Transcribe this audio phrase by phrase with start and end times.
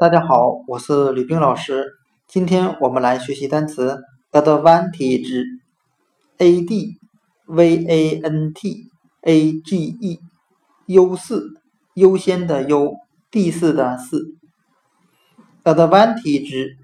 [0.00, 1.84] 大家好，我是吕冰老师。
[2.26, 4.00] 今天我们来学习单词
[4.32, 5.42] advantage，a
[6.62, 6.96] d
[7.44, 8.88] v a n t
[9.20, 10.18] a g e，
[10.86, 11.42] 优势，
[11.92, 12.94] 优先的优，
[13.30, 14.16] 地势的势。
[15.64, 16.76] advantage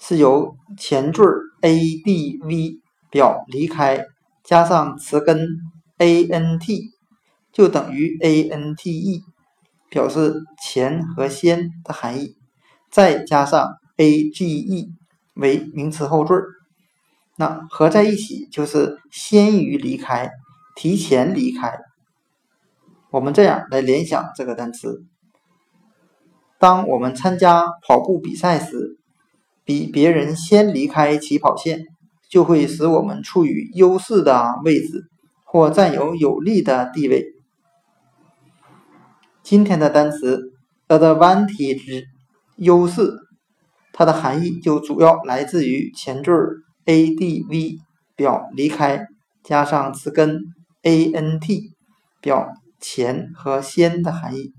[0.00, 1.22] 是由前缀
[1.60, 4.04] a d v 表离开，
[4.42, 5.46] 加上词根
[5.98, 6.90] a n t，
[7.52, 9.22] 就等于 a n t e。
[9.92, 12.34] 表示前和先的含义，
[12.90, 14.88] 再加上 a g e
[15.34, 16.34] 为名词后缀，
[17.36, 20.30] 那合在一起就是先于离开，
[20.74, 21.78] 提前离开。
[23.10, 25.04] 我们这样来联想这个单词：
[26.58, 28.96] 当我们参加跑步比赛时，
[29.62, 31.82] 比别人先离开起跑线，
[32.30, 35.04] 就会使我们处于优势的位置，
[35.44, 37.26] 或占有有利的地位。
[39.42, 40.52] 今天的单词
[40.88, 42.04] advantage
[42.56, 43.10] 优势，
[43.92, 46.32] 它的含义就主要来自于前缀
[46.86, 47.78] adv
[48.14, 49.08] 表离开，
[49.42, 50.38] 加上词根
[50.82, 51.70] ant
[52.20, 52.48] 表
[52.78, 54.52] 前和先的含义，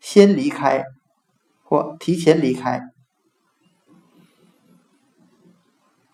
[0.00, 0.84] 先离开
[1.62, 2.80] 或提前离开。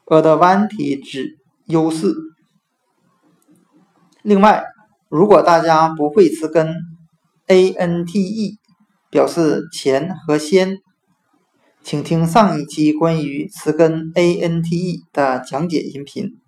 [0.07, 2.15] advantage 优势。
[4.23, 4.65] 另外，
[5.09, 6.75] 如果大家不会词根
[7.49, 8.59] ，ante
[9.11, 10.79] 表示前和先，
[11.83, 16.39] 请听上一期关于词根 ante 的讲解音频。